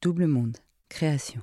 [0.00, 0.58] Double Monde,
[0.88, 1.40] création.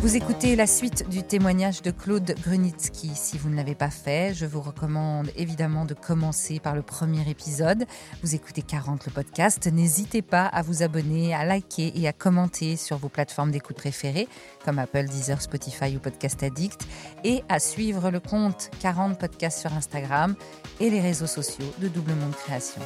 [0.00, 3.10] Vous écoutez la suite du témoignage de Claude Grunitsky.
[3.16, 7.28] Si vous ne l'avez pas fait, je vous recommande évidemment de commencer par le premier
[7.28, 7.84] épisode.
[8.22, 9.66] Vous écoutez 40 le podcast.
[9.66, 14.28] N'hésitez pas à vous abonner, à liker et à commenter sur vos plateformes d'écoute préférées
[14.64, 16.86] comme Apple, Deezer, Spotify ou Podcast Addict
[17.24, 20.36] et à suivre le compte 40 podcasts sur Instagram
[20.78, 22.82] et les réseaux sociaux de Double Monde Création.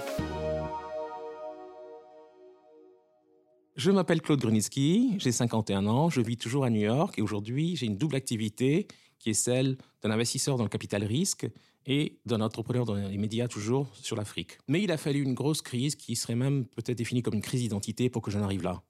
[3.81, 7.77] Je m'appelle Claude Grunitzky, j'ai 51 ans, je vis toujours à New York et aujourd'hui
[7.77, 8.87] j'ai une double activité
[9.18, 11.49] qui est celle d'un investisseur dans le capital risque
[11.87, 14.59] et d'un entrepreneur dans les médias toujours sur l'Afrique.
[14.68, 17.63] Mais il a fallu une grosse crise qui serait même peut-être définie comme une crise
[17.63, 18.82] d'identité pour que j'en arrive là.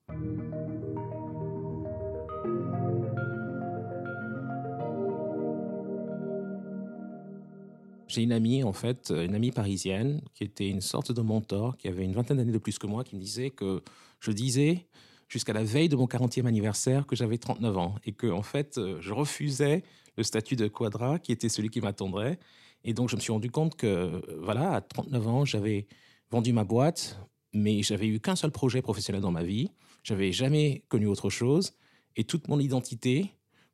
[8.11, 11.87] J'ai une amie, en fait, une amie parisienne, qui était une sorte de mentor, qui
[11.87, 13.85] avait une vingtaine d'années de plus que moi, qui me disait que
[14.19, 14.89] je disais
[15.29, 18.79] jusqu'à la veille de mon 40e anniversaire que j'avais 39 ans et que, en fait,
[18.79, 19.85] euh, je refusais
[20.17, 22.41] le statut de quadra, qui était celui qui m'attendrait.
[22.83, 25.87] Et donc, je me suis rendu compte que, euh, voilà, à 39 ans, j'avais
[26.33, 27.17] vendu ma boîte,
[27.53, 29.71] mais j'avais eu qu'un seul projet professionnel dans ma vie.
[30.03, 31.75] J'avais jamais connu autre chose.
[32.17, 33.31] Et toute mon identité,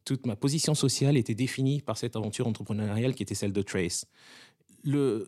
[0.06, 4.06] toute ma position sociale était définie par cette aventure entrepreneuriale qui était celle de Trace.
[4.84, 5.26] Le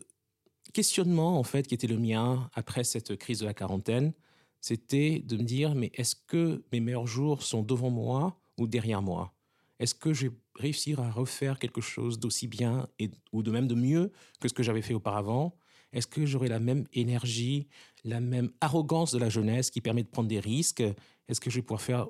[0.73, 4.13] questionnement, en fait, qui était le mien après cette crise de la quarantaine,
[4.61, 9.01] c'était de me dire, mais est-ce que mes meilleurs jours sont devant moi ou derrière
[9.01, 9.33] moi?
[9.79, 13.67] Est-ce que je vais réussir à refaire quelque chose d'aussi bien et, ou de même
[13.67, 15.57] de mieux que ce que j'avais fait auparavant?
[15.91, 17.67] Est-ce que j'aurai la même énergie,
[18.05, 20.83] la même arrogance de la jeunesse qui permet de prendre des risques?
[21.27, 22.07] Est-ce que je vais pouvoir faire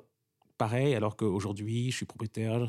[0.60, 2.68] pareil, alors qu'aujourd'hui, je suis propriétaire,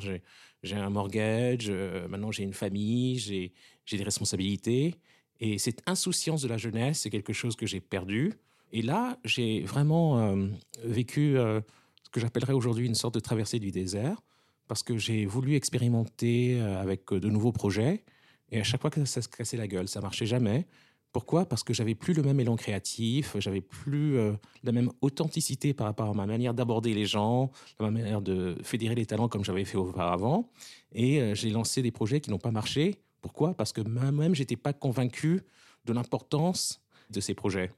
[0.64, 3.52] j'ai un mortgage, euh, maintenant j'ai une famille, j'ai
[3.92, 4.96] des responsabilités.
[5.42, 8.32] Et cette insouciance de la jeunesse, c'est quelque chose que j'ai perdu.
[8.72, 10.48] Et là, j'ai vraiment euh,
[10.86, 11.60] vécu euh,
[12.04, 14.22] ce que j'appellerais aujourd'hui une sorte de traversée du désert,
[14.70, 18.06] parce que j'ai voulu expérimenter avec de nouveaux projets.
[18.52, 20.66] Et à chaque fois que ça se cassait la gueule, ça marchait jamais.
[21.12, 21.46] Pourquoi?
[21.46, 24.32] Parce que j'avais plus le même élan créatif, j'avais plus euh,
[24.64, 28.96] la même authenticité par rapport à ma manière d'aborder les gens, ma manière de fédérer
[28.96, 30.50] les talents comme j'avais fait auparavant.
[30.94, 33.02] Et euh, j'ai lancé des projets qui n'ont pas marché.
[33.22, 33.54] Pourquoi?
[33.54, 35.42] Parce que moi-même, j'étais pas convaincu
[35.86, 37.72] de l'importance de ces projets.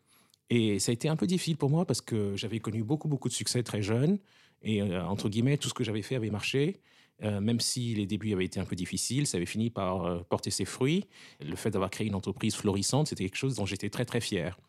[0.50, 3.30] Et ça a été un peu difficile pour moi parce que j'avais connu beaucoup, beaucoup
[3.30, 4.20] de succès très jeune.
[4.62, 6.80] Et euh, entre guillemets, tout ce que j'avais fait avait marché.
[7.22, 10.20] Euh, même si les débuts avaient été un peu difficiles, ça avait fini par euh,
[10.28, 11.06] porter ses fruits.
[11.40, 14.60] Le fait d'avoir créé une entreprise florissante, c'était quelque chose dont j'étais très très fier.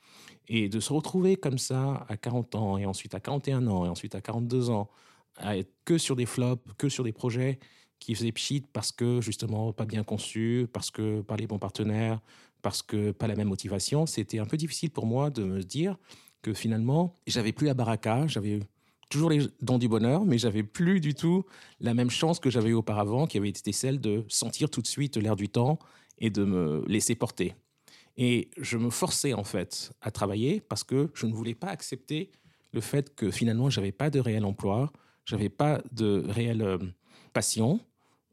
[0.48, 3.88] Et de se retrouver comme ça à 40 ans, et ensuite à 41 ans, et
[3.88, 4.90] ensuite à 42 ans,
[5.36, 7.58] à être que sur des flops, que sur des projets
[7.98, 12.20] qui faisaient pchit parce que justement pas bien conçus, parce que pas les bons partenaires,
[12.62, 15.96] parce que pas la même motivation, c'était un peu difficile pour moi de me dire
[16.42, 18.60] que finalement, j'avais plus la baraka, j'avais
[19.10, 21.44] toujours les dents du bonheur, mais j'avais plus du tout
[21.80, 24.86] la même chance que j'avais eu auparavant, qui avait été celle de sentir tout de
[24.86, 25.78] suite l'air du temps
[26.18, 27.54] et de me laisser porter.
[28.16, 32.30] Et je me forçais en fait à travailler parce que je ne voulais pas accepter
[32.72, 34.92] le fait que finalement j'avais pas de réel emploi,
[35.24, 36.78] j'avais pas de réelle euh,
[37.32, 37.80] passion.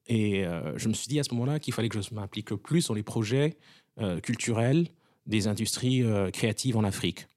[0.08, 2.88] Et euh, je me suis dit à ce moment-là qu'il fallait que je m'implique plus
[2.88, 3.58] dans les projets
[4.00, 4.88] euh, culturels
[5.26, 6.04] des industries
[6.34, 7.28] créatives en Afrique.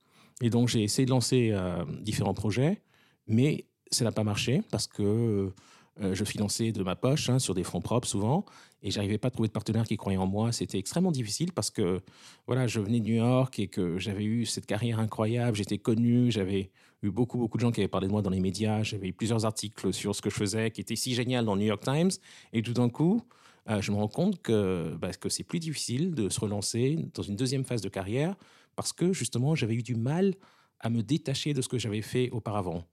[0.40, 1.54] Et donc j'ai essayé de lancer
[2.00, 2.80] différents projets.
[3.26, 5.52] Mais ça n'a pas marché parce que
[6.00, 8.44] euh, je finançais de ma poche hein, sur des fonds propres souvent
[8.82, 10.50] et j'arrivais pas à trouver de partenaires qui croyaient en moi.
[10.50, 12.00] C'était extrêmement difficile parce que
[12.46, 16.32] voilà, je venais de New York et que j'avais eu cette carrière incroyable, j'étais connu,
[16.32, 19.08] j'avais eu beaucoup beaucoup de gens qui avaient parlé de moi dans les médias, j'avais
[19.08, 21.68] eu plusieurs articles sur ce que je faisais qui étaient si génial dans le New
[21.68, 22.10] York Times
[22.52, 23.22] et tout d'un coup,
[23.70, 27.22] euh, je me rends compte que, bah, que c'est plus difficile de se relancer dans
[27.22, 28.34] une deuxième phase de carrière
[28.74, 30.34] parce que justement j'avais eu du mal
[30.80, 32.84] à me détacher de ce que j'avais fait auparavant.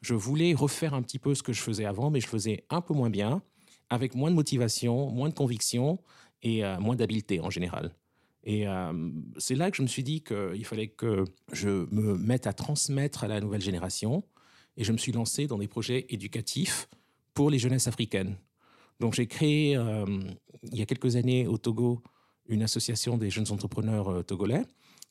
[0.00, 2.80] Je voulais refaire un petit peu ce que je faisais avant, mais je faisais un
[2.80, 3.42] peu moins bien,
[3.90, 5.98] avec moins de motivation, moins de conviction
[6.42, 7.94] et euh, moins d'habileté en général.
[8.44, 12.46] Et euh, c'est là que je me suis dit qu'il fallait que je me mette
[12.46, 14.24] à transmettre à la nouvelle génération.
[14.76, 16.88] Et je me suis lancé dans des projets éducatifs
[17.34, 18.36] pour les jeunesses africaines.
[19.00, 20.06] Donc j'ai créé, euh,
[20.70, 22.02] il y a quelques années au Togo,
[22.48, 24.64] une association des jeunes entrepreneurs togolais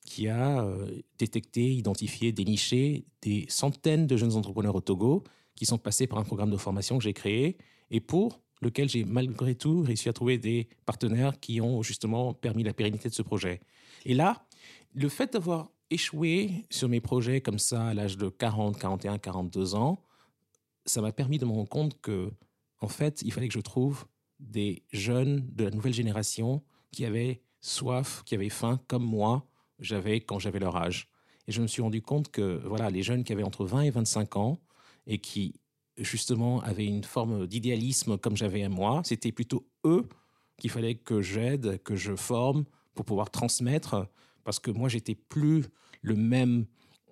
[0.07, 5.77] qui a euh, détecté, identifié, déniché des centaines de jeunes entrepreneurs au Togo qui sont
[5.77, 7.57] passés par un programme de formation que j'ai créé
[7.91, 12.63] et pour lequel j'ai malgré tout réussi à trouver des partenaires qui ont justement permis
[12.63, 13.59] la pérennité de ce projet.
[14.05, 14.47] Et là,
[14.93, 19.75] le fait d'avoir échoué sur mes projets comme ça à l'âge de 40, 41, 42
[19.75, 20.01] ans,
[20.85, 22.31] ça m'a permis de me rendre compte que,
[22.79, 24.05] en fait, il fallait que je trouve
[24.39, 26.63] des jeunes de la nouvelle génération
[26.93, 29.45] qui avaient soif, qui avaient faim comme moi,
[29.79, 31.07] j'avais quand j'avais leur âge.
[31.47, 33.89] Et je me suis rendu compte que voilà, les jeunes qui avaient entre 20 et
[33.89, 34.59] 25 ans
[35.05, 35.53] et qui
[35.97, 40.07] justement avaient une forme d'idéalisme comme j'avais moi, c'était plutôt eux
[40.57, 42.65] qu'il fallait que j'aide, que je forme
[42.95, 44.07] pour pouvoir transmettre,
[44.43, 45.65] parce que moi j'étais plus
[46.01, 46.65] le même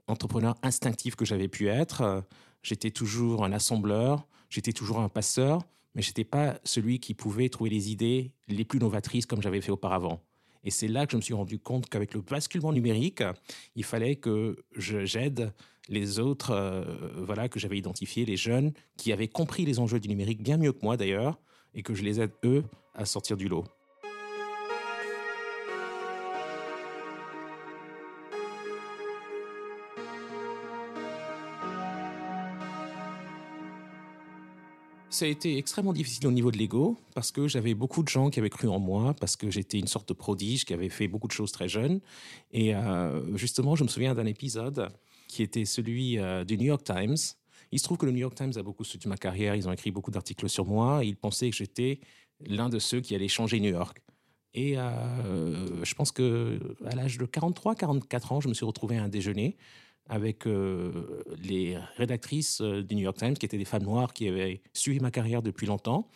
[0.08, 2.24] entrepreneur instinctif que j'avais pu être.
[2.64, 5.62] J'étais toujours un assembleur, j'étais toujours un passeur,
[5.94, 9.62] mais je n'étais pas celui qui pouvait trouver les idées les plus novatrices comme j'avais
[9.62, 10.22] fait auparavant.
[10.66, 13.24] Et c'est là que je me suis rendu compte qu'avec le basculement numérique,
[13.76, 15.54] il fallait que j'aide
[15.88, 16.84] les autres, euh,
[17.18, 20.74] voilà, que j'avais identifiés, les jeunes, qui avaient compris les enjeux du numérique bien mieux
[20.74, 21.40] que moi d'ailleurs,
[21.76, 22.64] et que je les aide eux
[22.96, 23.66] à sortir du lot.
[35.16, 38.30] Ça a été extrêmement difficile au niveau de l'ego parce que j'avais beaucoup de gens
[38.30, 41.08] qui avaient cru en moi, parce que j'étais une sorte de prodige qui avait fait
[41.08, 42.02] beaucoup de choses très jeune.
[42.52, 44.90] Et euh, justement, je me souviens d'un épisode
[45.30, 47.16] qui était celui euh, du New York Times.
[47.72, 49.72] Il se trouve que le New York Times a beaucoup soutenu ma carrière, ils ont
[49.72, 52.02] écrit beaucoup d'articles sur moi, ils pensaient que j'étais
[52.46, 54.02] l'un de ceux qui allait changer New York.
[54.54, 59.04] Et euh, je pense que à l'âge de 43-44 ans, je me suis retrouvé à
[59.04, 59.56] un déjeuner
[60.08, 64.28] avec euh, les rédactrices euh, du New York Times, qui étaient des femmes noires qui
[64.28, 66.08] avaient suivi ma carrière depuis longtemps.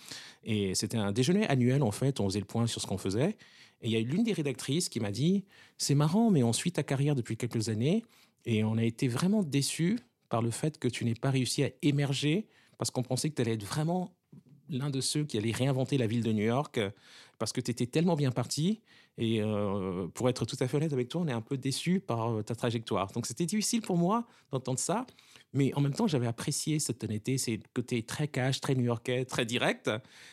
[0.44, 3.36] Et c'était un déjeuner annuel, en fait, on faisait le point sur ce qu'on faisait.
[3.82, 5.46] Et il y a eu l'une des rédactrices qui m'a dit,
[5.78, 8.04] c'est marrant, mais on suit ta carrière depuis quelques années,
[8.46, 10.00] et on a été vraiment déçus
[10.30, 12.48] par le fait que tu n'aies pas réussi à émerger,
[12.78, 14.12] parce qu'on pensait que tu allais être vraiment
[14.70, 16.80] l'un de ceux qui allait réinventer la ville de New York,
[17.38, 18.82] parce que tu étais tellement bien parti
[19.20, 22.00] et euh, pour être tout à fait honnête avec toi, on est un peu déçu
[22.00, 23.12] par euh, ta trajectoire.
[23.12, 25.06] Donc c'était difficile pour moi d'entendre ça,
[25.52, 29.46] mais en même temps, j'avais apprécié cette honnêteté, ces côtés très cash, très new-yorkais, très
[29.46, 29.92] direct.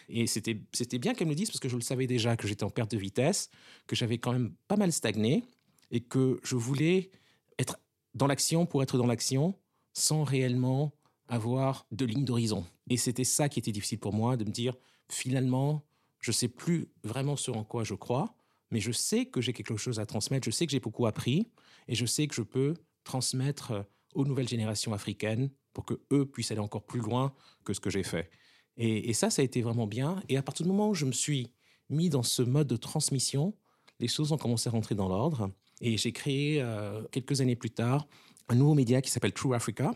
[0.08, 2.62] Et c'était, c'était bien qu'elle me dise parce que je le savais déjà que j'étais
[2.62, 3.50] en perte de vitesse,
[3.88, 5.42] que j'avais quand même pas mal stagné
[5.90, 7.10] et que je voulais
[7.58, 7.80] être
[8.14, 9.58] dans l'action pour être dans l'action
[9.94, 10.92] sans réellement
[11.28, 12.64] avoir de ligne d'horizon.
[12.88, 14.74] Et c'était ça qui était difficile pour moi, de me dire
[15.08, 15.82] finalement,
[16.20, 18.36] je sais plus vraiment sur en quoi je crois
[18.70, 21.46] mais je sais que j'ai quelque chose à transmettre, je sais que j'ai beaucoup appris
[21.88, 22.74] et je sais que je peux
[23.04, 23.82] transmettre euh,
[24.14, 27.34] aux nouvelles générations africaines pour que eux puissent aller encore plus loin
[27.64, 28.30] que ce que j'ai fait.
[28.78, 30.22] Et, ça, ça a été vraiment bien.
[30.28, 31.50] Et à partir du moment où je me suis
[31.88, 33.54] mis dans ce mode de transmission,
[34.00, 35.50] les choses ont commencé à rentrer dans l'ordre.
[35.80, 38.06] Et j'ai créé, euh, quelques années plus tard,
[38.48, 39.94] un nouveau média qui s'appelle True Africa,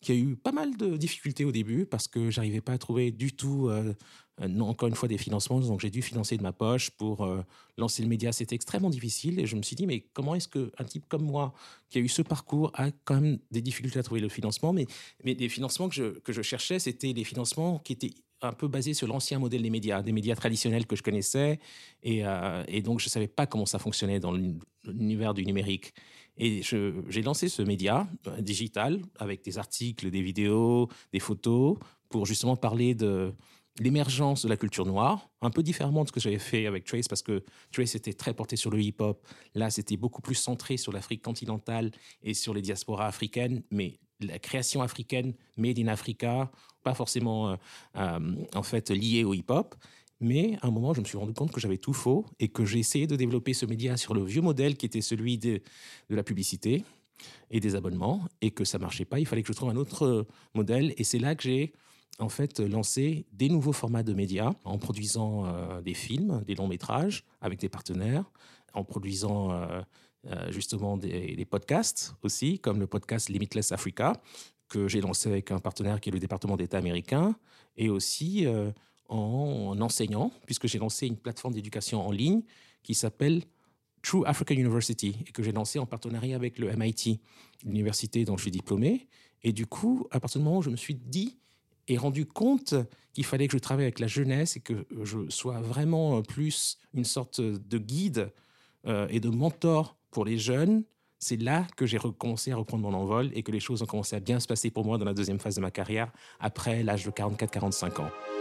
[0.00, 3.10] qui a eu pas mal de difficultés au début parce que j'arrivais pas à trouver
[3.10, 3.92] du tout, euh,
[4.48, 5.60] non, encore une fois, des financements.
[5.60, 7.42] Donc j'ai dû financer de ma poche pour euh,
[7.76, 8.32] lancer le média.
[8.32, 11.52] C'était extrêmement difficile et je me suis dit, mais comment est-ce qu'un type comme moi,
[11.90, 14.72] qui a eu ce parcours, a quand même des difficultés à trouver le financement?
[14.72, 14.86] Mais,
[15.24, 18.68] mais les financements que je, que je cherchais, c'était des financements qui étaient un peu
[18.68, 21.58] basés sur l'ancien modèle des médias, des médias traditionnels que je connaissais.
[22.02, 24.32] Et, euh, et donc je ne savais pas comment ça fonctionnait dans
[24.84, 25.92] l'univers du numérique.
[26.40, 31.76] Et j'ai lancé ce média euh, digital avec des articles, des vidéos, des photos
[32.08, 33.34] pour justement parler de
[33.78, 37.08] l'émergence de la culture noire, un peu différemment de ce que j'avais fait avec Trace,
[37.08, 39.24] parce que Trace était très porté sur le hip-hop.
[39.54, 41.90] Là, c'était beaucoup plus centré sur l'Afrique continentale
[42.22, 46.50] et sur les diasporas africaines, mais la création africaine, made in Africa,
[46.82, 47.56] pas forcément euh,
[47.96, 49.74] euh, en fait liée au hip-hop.
[50.20, 52.64] Mais à un moment, je me suis rendu compte que j'avais tout faux et que
[52.64, 55.60] j'ai essayé de développer ce média sur le vieux modèle qui était celui de,
[56.10, 56.84] de la publicité
[57.50, 59.18] et des abonnements et que ça marchait pas.
[59.18, 61.72] Il fallait que je trouve un autre modèle et c'est là que j'ai
[62.18, 66.68] en fait lancé des nouveaux formats de médias en produisant euh, des films, des longs
[66.68, 68.24] métrages avec des partenaires,
[68.74, 69.80] en produisant euh,
[70.26, 74.20] euh, justement des, podcasts aussi, comme le podcast Limitless Africa
[74.68, 77.34] que j'ai lancé avec un partenaire qui est le département d'État américain
[77.76, 78.46] et aussi
[79.10, 82.42] en enseignant, puisque j'ai lancé une plateforme d'éducation en ligne
[82.82, 83.42] qui s'appelle
[84.02, 87.20] True Africa University et que j'ai lancé en partenariat avec le MIT,
[87.64, 89.08] l'université dont je suis diplômé.
[89.42, 91.38] Et du coup, à partir du moment où je me suis dit
[91.88, 92.74] et rendu compte
[93.12, 97.04] qu'il fallait que je travaille avec la jeunesse et que je sois vraiment plus une
[97.04, 98.32] sorte de guide
[98.86, 100.84] euh, et de mentor pour les jeunes,
[101.18, 104.16] c'est là que j'ai recommencé à reprendre mon envol et que les choses ont commencé
[104.16, 107.04] à bien se passer pour moi dans la deuxième phase de ma carrière, après l'âge
[107.04, 108.39] de 44-45 ans.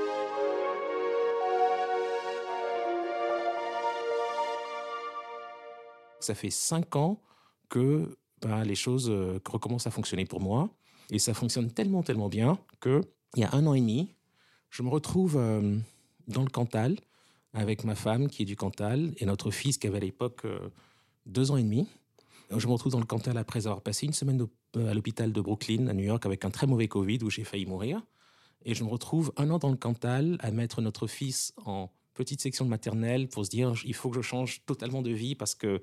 [6.20, 7.22] Ça fait cinq ans
[7.70, 10.70] que ben, les choses euh, recommencent à fonctionner pour moi.
[11.12, 13.02] Et ça fonctionne tellement, tellement bien qu'il
[13.38, 14.14] y a un an et demi,
[14.70, 15.78] je me retrouve euh,
[16.28, 16.98] dans le Cantal
[17.54, 20.70] avec ma femme qui est du Cantal et notre fils qui avait à l'époque euh,
[21.26, 21.88] deux ans et demi.
[22.56, 25.88] Je me retrouve dans le Cantal après avoir passé une semaine à l'hôpital de Brooklyn,
[25.88, 28.02] à New York, avec un très mauvais Covid où j'ai failli mourir.
[28.66, 32.42] Et je me retrouve un an dans le Cantal à mettre notre fils en petite
[32.42, 35.56] section de maternelle pour se dire il faut que je change totalement de vie parce
[35.56, 35.82] que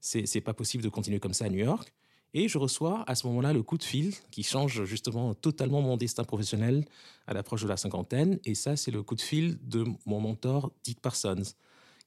[0.00, 1.94] c'est pas possible de continuer comme ça à New York.
[2.34, 5.96] Et je reçois à ce moment-là le coup de fil qui change justement totalement mon
[5.96, 6.84] destin professionnel
[7.26, 8.38] à l'approche de la cinquantaine.
[8.44, 11.54] Et ça, c'est le coup de fil de mon mentor, Dick Parsons,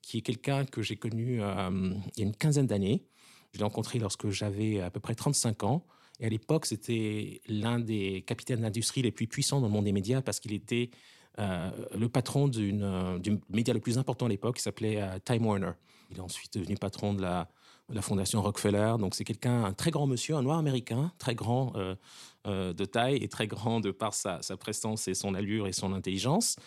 [0.04, 3.04] qui est quelqu'un que j'ai connu euh, il y a une quinzaine d'années.
[3.52, 5.88] Je l'ai rencontré lorsque j'avais à peu près 35 ans.
[6.20, 9.92] Et à l'époque, c'était l'un des capitaines d'industrie les plus puissants dans le monde des
[9.92, 10.92] médias parce qu'il était
[11.38, 15.72] le patron d'une, du média le plus important à l'époque qui s'appelait euh, Time Warner.
[16.10, 17.50] Il est ensuite devenu patron de la,
[17.90, 18.96] la fondation Rockefeller.
[19.00, 23.18] Donc c'est quelqu'un, un très grand monsieur, un noir américain, très grand euh, de taille
[23.18, 26.58] et très grand de par sa, sa, prestance et son allure et son intelligence.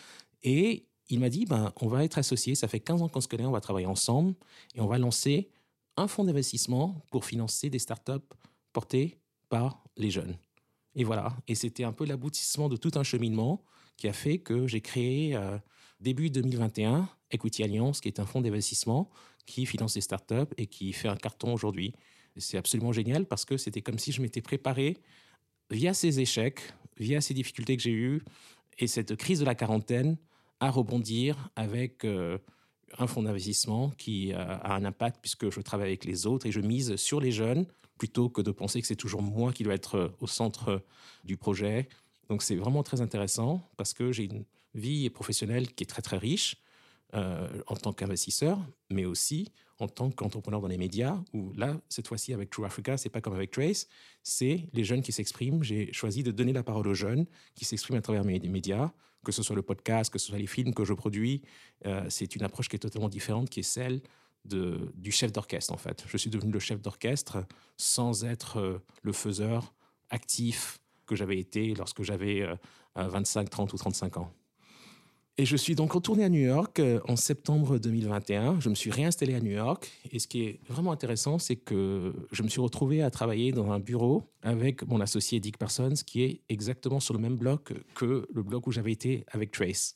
[0.43, 3.27] Et il m'a dit, ben, on va être associés, ça fait 15 ans qu'on se
[3.27, 4.33] connaît, on va travailler ensemble
[4.73, 5.49] et on va lancer
[5.97, 8.25] un fonds d'investissement pour financer des startups
[8.73, 9.19] portées
[9.49, 10.35] par les jeunes.
[10.95, 13.63] Et voilà, et c'était un peu l'aboutissement de tout un cheminement
[13.97, 15.57] qui a fait que j'ai créé euh,
[15.99, 19.09] début 2021 Equity Alliance, qui est un fonds d'investissement
[19.45, 21.93] qui finance des startups et qui fait un carton aujourd'hui.
[22.37, 24.97] C'est absolument génial parce que c'était comme si je m'étais préparé
[25.69, 26.61] via ces échecs,
[26.97, 28.23] via ces difficultés que j'ai eues
[28.79, 30.17] et cette crise de la quarantaine
[30.59, 32.37] à rebondir avec euh,
[32.97, 36.51] un fonds d'investissement qui euh, a un impact puisque je travaille avec les autres et
[36.51, 37.65] je mise sur les jeunes
[37.97, 40.83] plutôt que de penser que c'est toujours moi qui dois être au centre
[41.23, 41.87] du projet.
[42.29, 46.17] Donc c'est vraiment très intéressant parce que j'ai une vie professionnelle qui est très très
[46.17, 46.57] riche
[47.13, 52.07] euh, en tant qu'investisseur, mais aussi en tant qu'entrepreneur dans les médias, où là, cette
[52.07, 53.87] fois-ci avec True Africa, c'est pas comme avec Trace,
[54.23, 55.63] c'est les jeunes qui s'expriment.
[55.63, 58.91] J'ai choisi de donner la parole aux jeunes qui s'expriment à travers mes médias,
[59.25, 61.41] que ce soit le podcast, que ce soit les films que je produis.
[61.85, 64.01] Euh, c'est une approche qui est totalement différente, qui est celle
[64.45, 66.05] de, du chef d'orchestre, en fait.
[66.07, 69.73] Je suis devenu le chef d'orchestre sans être euh, le faiseur
[70.09, 72.45] actif que j'avais été lorsque j'avais
[72.95, 74.31] 25, 30 ou 35 ans.
[75.37, 78.61] Et je suis donc retourné à New York euh, en septembre 2021.
[78.61, 79.91] Je me suis réinstallé à New York.
[80.11, 83.71] Et ce qui est vraiment intéressant, c'est que je me suis retrouvé à travailler dans
[83.71, 88.25] un bureau avec mon associé Dick Parsons, qui est exactement sur le même bloc que
[88.33, 89.95] le bloc où j'avais été avec Trace.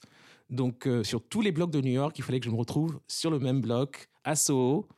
[0.50, 3.00] Donc, euh, sur tous les blocs de New York, il fallait que je me retrouve
[3.08, 4.90] sur le même bloc à Soho.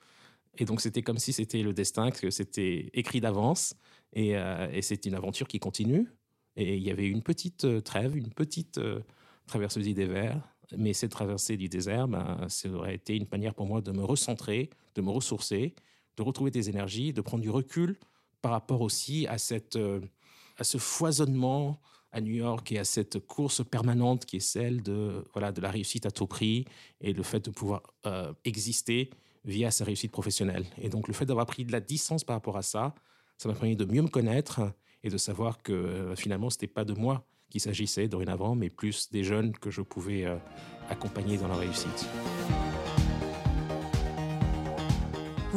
[0.58, 3.76] Et donc, c'était comme si c'était le destin, que c'était écrit d'avance.
[4.14, 6.08] Et, euh, et c'est une aventure qui continue.
[6.56, 8.80] Et il y avait une petite trêve, une petite
[9.48, 10.42] traverseuse du désert.
[10.78, 14.04] Mais cette traversée du désert, ben, ça aurait été une manière pour moi de me
[14.04, 15.76] recentrer, de me ressourcer,
[16.18, 17.98] de retrouver des énergies, de prendre du recul
[18.42, 20.02] par rapport aussi à, cette, euh,
[20.58, 21.80] à ce foisonnement
[22.12, 25.72] à New York et à cette course permanente qui est celle de, voilà, de la
[25.72, 26.66] réussite à tout prix
[27.00, 29.10] et le fait de pouvoir euh, exister
[29.46, 30.66] via sa réussite professionnelle.
[30.78, 32.94] Et donc le fait d'avoir pris de la distance par rapport à ça,
[33.42, 34.62] ça m'a permis de mieux me connaître
[35.04, 38.70] et de savoir que euh, finalement, ce n'était pas de moi qu'il s'agissait dorénavant, mais
[38.70, 40.36] plus des jeunes que je pouvais euh,
[40.92, 42.08] accompagner dans leur réussite.